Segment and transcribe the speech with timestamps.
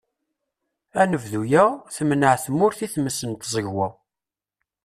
[1.01, 1.65] Anebdu-a,
[1.95, 3.87] temneε tmurt i tmes n tẓegwa.